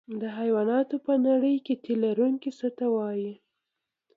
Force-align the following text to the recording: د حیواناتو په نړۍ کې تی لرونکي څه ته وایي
د 0.21 0.23
حیواناتو 0.37 0.95
په 1.05 1.13
نړۍ 1.27 1.55
کې 1.65 1.73
تی 1.83 1.93
لرونکي 2.03 2.51
څه 2.59 2.67
ته 2.77 2.85
وایي 2.95 3.33